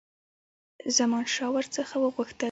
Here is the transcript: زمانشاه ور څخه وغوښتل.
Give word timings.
زمانشاه 0.97 1.51
ور 1.53 1.65
څخه 1.75 1.95
وغوښتل. 1.99 2.39